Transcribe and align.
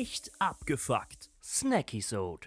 Echt 0.00 0.30
abgefuckt. 0.38 1.28
Snackysode. 1.42 2.46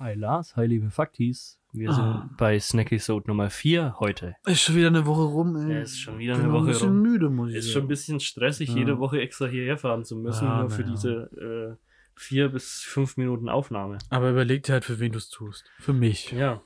Hi 0.00 0.14
Lars, 0.14 0.56
hi 0.56 0.66
liebe 0.66 0.90
Faktis. 0.90 1.60
Wir 1.72 1.90
Ah. 1.90 1.94
sind 2.26 2.36
bei 2.36 2.58
Snackysode 2.58 3.28
Nummer 3.28 3.48
4 3.48 4.00
heute. 4.00 4.34
Ist 4.44 4.62
schon 4.62 4.74
wieder 4.74 4.88
eine 4.88 5.06
Woche 5.06 5.22
rum, 5.22 5.54
ey. 5.54 5.72
Ja, 5.72 5.80
ist 5.82 6.00
schon 6.00 6.18
wieder 6.18 6.34
Bin 6.34 6.44
eine 6.44 6.52
Woche 6.52 6.62
ein 6.64 6.66
bisschen 6.66 6.88
rum. 6.88 7.02
müde, 7.02 7.30
muss 7.30 7.50
ich 7.50 7.56
Ist 7.58 7.64
sagen. 7.66 7.72
schon 7.74 7.82
ein 7.84 7.88
bisschen 7.88 8.18
stressig, 8.18 8.70
Ja. 8.70 8.76
jede 8.76 8.98
Woche 8.98 9.20
extra 9.20 9.46
hierher 9.46 9.78
fahren 9.78 10.04
zu 10.04 10.16
müssen, 10.16 10.46
Ja, 10.46 10.60
nur 10.62 10.70
für 10.70 10.82
ja. 10.82 10.88
diese 10.90 11.78
äh, 11.78 11.84
vier 12.16 12.48
bis 12.48 12.80
fünf 12.80 13.16
Minuten 13.16 13.48
Aufnahme. 13.48 13.98
Aber 14.10 14.30
überleg 14.30 14.64
dir 14.64 14.72
halt, 14.72 14.84
für 14.84 14.98
wen 14.98 15.12
du 15.12 15.18
es 15.18 15.28
tust. 15.28 15.70
Für 15.78 15.92
mich. 15.92 16.32
Ja. 16.32 16.60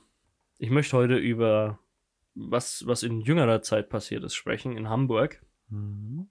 Ich 0.57 0.71
möchte 0.71 0.97
heute 0.97 1.17
über 1.17 1.77
was, 2.33 2.83
was 2.87 3.03
in 3.03 3.21
jüngerer 3.21 3.61
Zeit 3.61 3.89
passiert 3.89 4.23
ist, 4.23 4.33
sprechen, 4.33 4.75
in 4.75 4.89
Hamburg. 4.89 5.39
Mhm. 5.69 6.29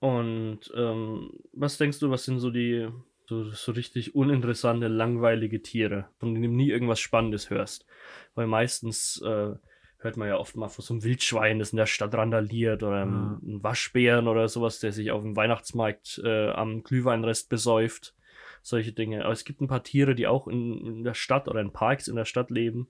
Und 0.00 0.60
ähm, 0.74 1.30
was 1.52 1.78
denkst 1.78 2.00
du, 2.00 2.10
was 2.10 2.24
sind 2.24 2.40
so 2.40 2.50
die 2.50 2.88
so, 3.26 3.44
so 3.50 3.72
richtig 3.72 4.14
uninteressante, 4.14 4.88
langweilige 4.88 5.62
Tiere, 5.62 6.08
von 6.18 6.34
denen 6.34 6.50
du 6.50 6.56
nie 6.56 6.70
irgendwas 6.70 7.00
Spannendes 7.00 7.50
hörst? 7.50 7.86
Weil 8.34 8.46
meistens 8.46 9.20
äh, 9.22 9.54
hört 9.98 10.16
man 10.16 10.28
ja 10.28 10.38
oft 10.38 10.56
mal 10.56 10.68
von 10.68 10.82
so 10.82 10.94
einem 10.94 11.04
Wildschwein, 11.04 11.58
das 11.58 11.72
in 11.72 11.76
der 11.76 11.86
Stadt 11.86 12.14
randaliert 12.14 12.82
oder 12.82 13.02
einem, 13.02 13.12
Ja. 13.12 13.40
einem 13.42 13.62
Waschbären 13.62 14.26
oder 14.26 14.48
sowas, 14.48 14.80
der 14.80 14.92
sich 14.92 15.10
auf 15.10 15.22
dem 15.22 15.36
Weihnachtsmarkt 15.36 16.20
äh, 16.24 16.48
am 16.48 16.82
Glühweinrest 16.82 17.50
besäuft. 17.50 18.14
Solche 18.62 18.92
Dinge. 18.92 19.24
Aber 19.24 19.32
es 19.32 19.44
gibt 19.44 19.60
ein 19.60 19.68
paar 19.68 19.82
Tiere, 19.82 20.14
die 20.14 20.26
auch 20.26 20.48
in, 20.48 20.86
in 20.86 21.04
der 21.04 21.14
Stadt 21.14 21.46
oder 21.48 21.60
in 21.60 21.72
Parks 21.72 22.08
in 22.08 22.16
der 22.16 22.24
Stadt 22.24 22.50
leben, 22.50 22.88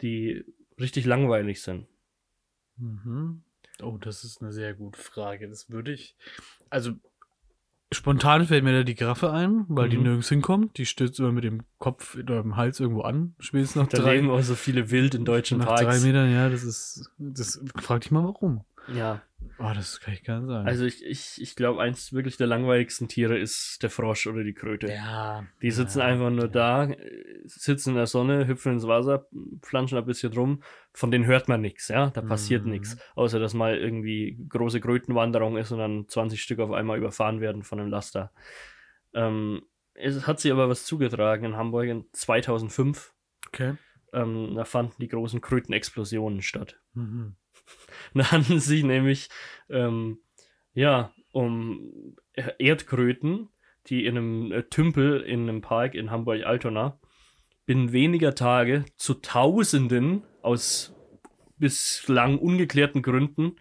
die 0.00 0.44
richtig 0.78 1.06
langweilig 1.06 1.62
sind. 1.62 1.86
Mhm. 2.76 3.42
Oh, 3.80 3.96
das 4.00 4.24
ist 4.24 4.42
eine 4.42 4.52
sehr 4.52 4.74
gute 4.74 4.98
Frage. 5.00 5.48
Das 5.48 5.70
würde 5.70 5.92
ich. 5.92 6.16
Also, 6.70 6.92
spontan 7.92 8.46
fällt 8.46 8.64
mir 8.64 8.72
da 8.72 8.82
die 8.84 8.94
Giraffe 8.94 9.32
ein, 9.32 9.64
weil 9.68 9.88
die 9.88 9.96
Mhm. 9.96 10.02
nirgends 10.04 10.28
hinkommt. 10.28 10.78
Die 10.78 10.86
stürzt 10.86 11.18
immer 11.20 11.32
mit 11.32 11.44
dem 11.44 11.62
Kopf 11.78 12.14
oder 12.16 12.42
dem 12.42 12.56
Hals 12.56 12.80
irgendwo 12.80 13.02
an. 13.02 13.34
Spätestens 13.38 13.76
nach 13.82 13.88
Da 13.88 13.98
drei, 13.98 14.16
leben 14.16 14.30
auch 14.30 14.42
so 14.42 14.54
viele 14.54 14.90
Wild 14.90 15.14
in 15.14 15.24
deutschen 15.24 15.58
nach 15.58 15.66
Parks. 15.66 15.82
drei 15.82 16.00
Metern, 16.00 16.30
ja, 16.32 16.48
das 16.48 16.62
ist. 16.64 17.10
Das 17.18 17.60
frag 17.80 18.02
dich 18.02 18.10
mal 18.10 18.24
warum. 18.24 18.64
Ja, 18.94 19.22
Oh, 19.58 19.70
das 19.74 20.00
kann 20.00 20.14
ich 20.14 20.24
gar 20.24 20.40
nicht 20.40 20.48
sagen. 20.48 20.66
Also 20.66 20.84
ich, 20.84 21.04
ich, 21.04 21.40
ich 21.40 21.56
glaube, 21.56 21.80
eins 21.80 22.12
wirklich 22.12 22.36
der 22.36 22.46
langweiligsten 22.46 23.08
Tiere 23.08 23.38
ist 23.38 23.82
der 23.82 23.90
Frosch 23.90 24.26
oder 24.26 24.42
die 24.44 24.54
Kröte. 24.54 24.88
ja. 24.88 25.44
Die 25.60 25.70
sitzen 25.70 26.00
ja, 26.00 26.06
einfach 26.06 26.30
nur 26.30 26.46
ja. 26.46 26.86
da, 26.86 26.88
sitzen 27.44 27.90
in 27.90 27.96
der 27.96 28.06
Sonne, 28.06 28.46
hüpfen 28.46 28.72
ins 28.72 28.86
Wasser, 28.86 29.26
flanschen 29.62 29.98
ein 29.98 30.04
bisschen 30.04 30.32
rum. 30.32 30.62
Von 30.92 31.10
denen 31.10 31.26
hört 31.26 31.48
man 31.48 31.60
nichts, 31.60 31.88
ja. 31.88 32.10
Da 32.10 32.22
passiert 32.22 32.64
Mhm. 32.64 32.70
nichts. 32.72 32.96
Außer 33.14 33.38
dass 33.38 33.54
mal 33.54 33.76
irgendwie 33.76 34.38
große 34.48 34.80
Krötenwanderung 34.80 35.56
ist 35.56 35.70
und 35.72 35.78
dann 35.78 36.08
20 36.08 36.42
Stück 36.42 36.58
auf 36.58 36.72
einmal 36.72 36.98
überfahren 36.98 37.40
werden 37.40 37.62
von 37.62 37.78
einem 37.80 37.90
Laster. 37.90 38.32
Ähm, 39.14 39.62
es 39.94 40.26
hat 40.26 40.40
sich 40.40 40.50
aber 40.50 40.68
was 40.68 40.84
zugetragen 40.86 41.44
in 41.44 41.56
Hamburg 41.56 41.86
in 41.86 42.06
2005. 42.12 43.12
Okay. 43.48 43.74
Ähm, 44.14 44.54
da 44.56 44.64
fanden 44.64 44.94
die 45.00 45.08
großen 45.08 45.40
Krötenexplosionen 45.40 46.42
statt. 46.42 46.80
Mhm. 46.94 47.36
Da 48.14 48.30
handeln 48.30 48.58
es 48.58 48.66
sich 48.66 48.84
nämlich 48.84 49.28
ähm, 49.70 50.18
ja, 50.74 51.12
um 51.32 52.16
Erdkröten, 52.58 53.48
die 53.86 54.06
in 54.06 54.16
einem 54.16 54.52
äh, 54.52 54.62
Tümpel 54.64 55.20
in 55.22 55.48
einem 55.48 55.60
Park 55.60 55.94
in 55.94 56.10
Hamburg-Altona 56.10 57.00
binnen 57.66 57.92
weniger 57.92 58.34
Tage 58.34 58.84
zu 58.96 59.14
Tausenden 59.14 60.24
aus 60.42 60.94
bislang 61.56 62.38
ungeklärten 62.38 63.02
Gründen 63.02 63.56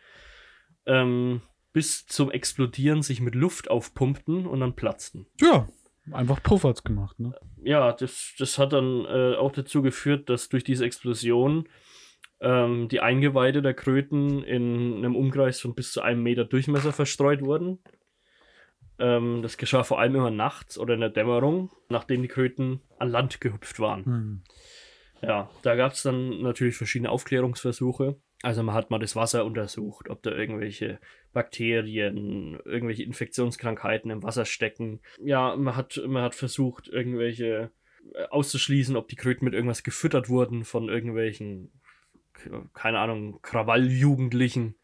ähm, 0.86 1.42
bis 1.74 2.06
zum 2.08 2.32
Explodieren 2.32 3.02
sich 3.04 3.22
mit 3.22 3.36
Luft 3.36 3.70
aufpumpten 3.70 4.46
und 4.46 4.60
dann 4.60 4.76
platzten. 4.76 5.28
Ja, 5.40 5.68
einfach 6.12 6.42
Pufferts 6.42 6.84
gemacht, 6.84 7.20
ne? 7.20 7.34
Ja, 7.64 7.94
das, 7.94 8.34
das 8.38 8.58
hat 8.58 8.74
dann 8.74 9.06
äh, 9.06 9.36
auch 9.36 9.52
dazu 9.52 9.82
geführt, 9.82 10.30
dass 10.30 10.50
durch 10.50 10.64
diese 10.64 10.86
Explosion 10.86 11.70
ähm, 12.42 12.88
die 12.90 13.00
Eingeweide 13.00 13.62
der 13.62 13.74
Kröten 13.74 14.44
in 14.44 14.98
einem 14.98 15.16
Umkreis 15.16 15.62
von 15.62 15.76
bis 15.76 15.92
zu 15.92 16.02
einem 16.02 16.24
Meter 16.24 16.44
Durchmesser 16.46 16.92
verstreut 16.92 17.42
wurden. 17.42 17.80
Ähm, 19.00 19.42
das 19.42 19.58
geschah 19.58 19.84
vor 19.84 20.00
allem 20.00 20.16
immer 20.16 20.32
nachts 20.32 20.78
oder 20.78 20.96
in 20.96 21.00
der 21.00 21.10
Dämmerung, 21.10 21.72
nachdem 21.90 22.22
die 22.22 22.28
Kröten 22.28 22.82
an 22.98 23.10
Land 23.10 23.42
gehüpft 23.42 23.80
waren. 23.80 24.04
Mhm. 24.06 24.44
Ja, 25.22 25.52
da 25.62 25.76
gab 25.76 25.94
es 25.94 26.02
dann 26.02 26.42
natürlich 26.42 26.76
verschiedene 26.76 27.12
Aufklärungsversuche. 27.12 28.20
Also 28.42 28.64
man 28.64 28.74
hat 28.74 28.90
mal 28.90 28.98
das 28.98 29.16
Wasser 29.16 29.46
untersucht, 29.46 30.10
ob 30.10 30.24
da 30.24 30.32
irgendwelche 30.32 31.00
Bakterien, 31.32 32.60
irgendwelche 32.66 33.04
Infektionskrankheiten 33.04 34.10
im 34.10 34.24
Wasser 34.24 34.46
stecken. 34.46 35.00
Ja, 35.24 35.56
man 35.56 35.76
hat, 35.76 36.02
man 36.08 36.24
hat 36.24 36.34
versucht, 36.34 36.88
irgendwelche 36.88 37.72
äh, 38.14 38.24
auszuschließen, 38.30 38.96
ob 38.96 39.08
die 39.10 39.16
Kröten 39.16 39.46
mit 39.46 39.54
irgendwas 39.54 39.84
gefüttert 39.84 40.28
wurden 40.28 40.66
von 40.66 40.90
irgendwelchen, 40.90 41.72
keine 42.74 43.00
Ahnung, 43.00 43.42
Krawalljugendlichen, 43.42 44.76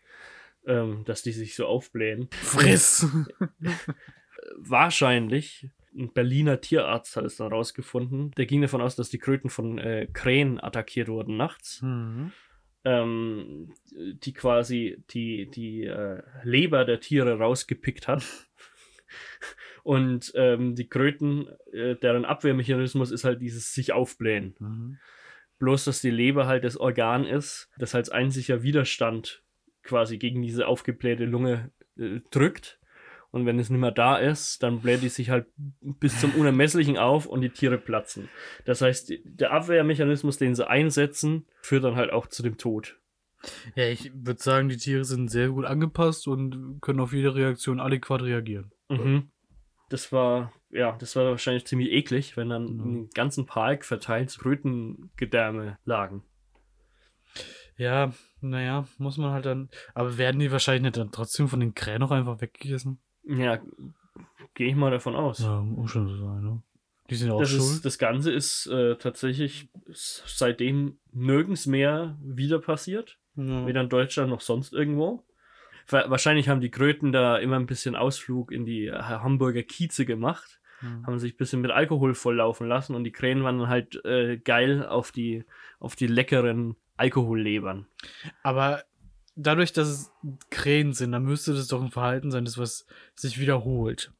ähm, 0.65 1.03
dass 1.05 1.23
die 1.23 1.31
sich 1.31 1.55
so 1.55 1.65
aufblähen. 1.65 2.29
Friss! 2.31 3.07
Wahrscheinlich, 4.57 5.69
ein 5.97 6.13
Berliner 6.13 6.61
Tierarzt 6.61 7.15
hat 7.15 7.25
es 7.25 7.37
dann 7.37 7.51
rausgefunden, 7.51 8.31
der 8.31 8.45
ging 8.45 8.61
davon 8.61 8.81
aus, 8.81 8.95
dass 8.95 9.09
die 9.09 9.17
Kröten 9.17 9.49
von 9.49 9.77
äh, 9.77 10.07
Krähen 10.11 10.59
attackiert 10.63 11.07
wurden 11.07 11.37
nachts, 11.37 11.81
mhm. 11.81 12.31
ähm, 12.83 13.73
die 13.91 14.33
quasi 14.33 15.03
die, 15.09 15.49
die 15.49 15.83
äh, 15.83 16.21
Leber 16.43 16.85
der 16.85 16.99
Tiere 16.99 17.39
rausgepickt 17.39 18.07
hat. 18.07 18.23
Und 19.83 20.33
ähm, 20.35 20.75
die 20.75 20.89
Kröten, 20.89 21.47
äh, 21.71 21.95
deren 21.95 22.25
Abwehrmechanismus 22.25 23.11
ist 23.11 23.23
halt 23.23 23.41
dieses 23.41 23.73
sich 23.73 23.93
aufblähen. 23.93 24.55
Mhm. 24.59 24.97
Bloß, 25.59 25.85
dass 25.85 26.01
die 26.01 26.11
Leber 26.11 26.47
halt 26.47 26.63
das 26.63 26.77
Organ 26.77 27.25
ist, 27.25 27.69
das 27.77 27.95
als 27.95 28.09
einziger 28.09 28.61
Widerstand 28.63 29.43
quasi 29.83 30.17
gegen 30.17 30.41
diese 30.41 30.67
aufgeblähte 30.67 31.25
Lunge 31.25 31.71
äh, 31.97 32.19
drückt. 32.31 32.79
Und 33.31 33.45
wenn 33.45 33.59
es 33.59 33.69
nicht 33.69 33.79
mehr 33.79 33.91
da 33.91 34.17
ist, 34.17 34.63
dann 34.63 34.81
bläht 34.81 35.01
die 35.01 35.09
sich 35.09 35.29
halt 35.29 35.47
bis 35.81 36.19
zum 36.19 36.33
Unermesslichen 36.35 36.97
auf 36.97 37.25
und 37.25 37.41
die 37.41 37.49
Tiere 37.49 37.77
platzen. 37.77 38.29
Das 38.65 38.81
heißt, 38.81 39.13
der 39.23 39.51
Abwehrmechanismus, 39.51 40.37
den 40.37 40.55
sie 40.55 40.67
einsetzen, 40.67 41.45
führt 41.61 41.83
dann 41.83 41.97
halt 41.97 42.11
auch 42.11 42.27
zu 42.27 42.41
dem 42.41 42.57
Tod. 42.57 42.97
Ja, 43.75 43.85
ich 43.87 44.11
würde 44.13 44.41
sagen, 44.41 44.69
die 44.69 44.77
Tiere 44.77 45.05
sind 45.05 45.29
sehr 45.29 45.49
gut 45.49 45.65
angepasst 45.65 46.27
und 46.27 46.79
können 46.81 46.99
auf 46.99 47.13
jede 47.13 47.35
Reaktion 47.35 47.79
adäquat 47.79 48.23
reagieren. 48.23 48.71
Mhm. 48.89 49.29
Das 49.89 50.11
war, 50.11 50.51
ja, 50.69 50.97
das 50.97 51.15
war 51.15 51.25
wahrscheinlich 51.25 51.65
ziemlich 51.65 51.91
eklig, 51.91 52.35
wenn 52.37 52.49
dann 52.49 52.65
Mhm. 52.77 52.79
im 52.95 53.09
ganzen 53.11 53.45
Park 53.45 53.85
verteilt 53.85 54.37
Krötengedärme 54.37 55.77
lagen. 55.85 56.23
Ja, 57.77 58.11
naja, 58.41 58.87
muss 58.97 59.17
man 59.17 59.31
halt 59.31 59.45
dann. 59.45 59.69
Aber 59.93 60.17
werden 60.17 60.39
die 60.39 60.51
wahrscheinlich 60.51 60.83
nicht 60.83 60.97
dann 60.97 61.11
trotzdem 61.11 61.47
von 61.47 61.59
den 61.59 61.75
Krähen 61.75 61.99
noch 61.99 62.11
einfach 62.11 62.41
weggegessen? 62.41 62.99
Ja, 63.23 63.61
gehe 64.55 64.69
ich 64.69 64.75
mal 64.75 64.89
davon 64.91 65.15
aus. 65.15 65.39
Ja, 65.39 65.61
muss 65.61 65.91
schon 65.91 66.07
so 66.07 66.17
sein, 66.17 66.41
ne? 66.43 66.61
Die 67.09 67.15
sind 67.15 67.31
auch 67.31 67.39
Das, 67.39 67.49
schuld. 67.51 67.61
ist, 67.61 67.85
das 67.85 67.97
Ganze 67.97 68.33
ist 68.33 68.65
äh, 68.67 68.95
tatsächlich 68.97 69.69
seitdem 69.93 70.97
nirgends 71.13 71.65
mehr 71.65 72.17
wieder 72.21 72.59
passiert. 72.59 73.17
ja. 73.35 73.65
Weder 73.67 73.81
in 73.81 73.89
Deutschland 73.89 74.29
noch 74.29 74.41
sonst 74.41 74.73
irgendwo. 74.73 75.23
Wa- 75.89 76.09
Wahrscheinlich 76.09 76.49
haben 76.49 76.61
die 76.61 76.71
Kröten 76.71 77.11
da 77.11 77.37
immer 77.37 77.55
ein 77.57 77.65
bisschen 77.67 77.95
Ausflug 77.95 78.51
in 78.51 78.65
die 78.65 78.87
äh, 78.87 78.93
Hamburger 78.97 79.63
Kieze 79.63 80.05
gemacht, 80.05 80.59
Ja. 80.81 80.89
haben 81.07 81.19
sich 81.19 81.33
ein 81.33 81.37
bisschen 81.37 81.61
mit 81.61 81.71
Alkohol 81.71 82.13
volllaufen 82.13 82.67
lassen 82.67 82.95
und 82.95 83.03
die 83.03 83.11
Krähen 83.11 83.43
waren 83.43 83.59
dann 83.59 83.69
halt 83.69 84.03
äh, 84.05 84.37
geil 84.37 84.85
auf 84.85 85.11
die, 85.11 85.43
auf 85.79 85.95
die 85.95 86.07
leckeren 86.07 86.75
Alkohollebern. 86.97 87.87
Aber 88.43 88.83
dadurch, 89.35 89.71
dass 89.73 89.87
es 89.87 90.11
Krähen 90.49 90.93
sind, 90.93 91.11
dann 91.11 91.23
müsste 91.23 91.53
das 91.53 91.67
doch 91.67 91.81
ein 91.81 91.91
Verhalten 91.91 92.31
sein, 92.31 92.45
das 92.45 92.57
was 92.57 92.85
sich 93.15 93.39
wiederholt. 93.39 94.11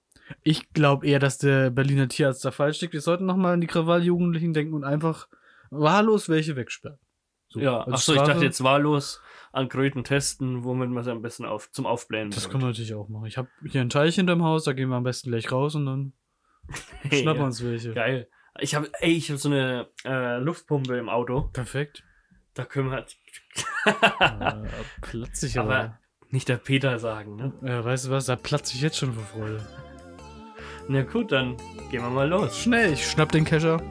Ich 0.43 0.73
glaube 0.73 1.07
eher, 1.07 1.19
dass 1.19 1.37
der 1.37 1.69
Berliner 1.69 2.07
Tierarzt 2.07 2.43
da 2.45 2.51
falsch 2.51 2.81
liegt. 2.81 2.93
Wir 2.93 3.01
sollten 3.01 3.25
nochmal 3.25 3.53
an 3.53 3.61
die 3.61 3.67
Krawalljugendlichen 3.67 4.53
denken 4.53 4.73
und 4.73 4.83
einfach 4.83 5.27
wahllos 5.69 6.27
welche 6.29 6.55
wegsperren. 6.55 6.99
So, 7.49 7.59
Ja, 7.59 7.87
achso, 7.87 8.13
ich 8.13 8.21
dachte 8.21 8.43
jetzt 8.43 8.63
wahllos 8.63 9.21
an 9.51 9.69
Kröten 9.69 10.03
testen, 10.03 10.63
womit 10.63 10.89
man 10.89 11.03
sie 11.03 11.11
ein 11.11 11.21
bisschen 11.21 11.45
auf, 11.45 11.71
zum 11.71 11.85
Aufblähen 11.85 12.29
Das 12.29 12.49
können 12.49 12.63
wir 12.63 12.67
natürlich 12.67 12.93
auch 12.93 13.09
machen. 13.09 13.25
Ich 13.25 13.37
habe 13.37 13.47
hier 13.65 13.81
einen 13.81 13.89
Teich 13.89 14.15
hinterm 14.15 14.43
Haus, 14.43 14.65
da 14.65 14.73
gehen 14.73 14.89
wir 14.89 14.95
am 14.95 15.03
besten 15.03 15.29
gleich 15.29 15.51
raus 15.51 15.75
und 15.75 15.85
dann 15.85 16.13
Hey, 17.01 17.21
schnappen 17.21 17.39
wir 17.39 17.43
ja. 17.43 17.47
uns 17.47 17.63
welche. 17.63 17.93
Geil. 17.93 18.29
Ich 18.59 18.75
habe, 18.75 18.89
ey, 18.99 19.11
ich 19.11 19.29
habe 19.29 19.37
so 19.37 19.49
eine 19.49 19.87
äh, 20.03 20.37
Luftpumpe 20.39 20.97
im 20.97 21.09
Auto. 21.09 21.49
Perfekt. 21.53 22.03
Da 22.53 22.65
können 22.65 22.89
wir 22.89 23.05
äh, 23.85 24.67
platz 25.01 25.43
ich 25.43 25.59
aber. 25.59 25.75
Aber 25.75 25.99
nicht 26.29 26.49
der 26.49 26.57
Peter 26.57 26.99
sagen, 26.99 27.35
ne? 27.35 27.53
Ja, 27.61 27.85
weißt 27.85 28.07
du 28.07 28.09
was, 28.09 28.25
da 28.25 28.35
platze 28.35 28.75
ich 28.75 28.81
jetzt 28.81 28.97
schon 28.97 29.13
vor 29.13 29.23
Freude. 29.23 29.65
Na 30.89 31.03
gut, 31.03 31.31
dann 31.31 31.55
gehen 31.89 32.01
wir 32.01 32.09
mal 32.09 32.27
los. 32.27 32.57
Schnell, 32.57 32.93
ich 32.93 33.05
schnapp 33.07 33.31
den 33.31 33.45
Kescher. 33.45 33.81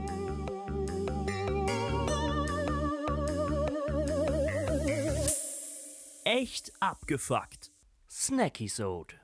Echt 6.28 6.72
abgefuckt. 6.80 7.70
Snackysode. 8.08 9.14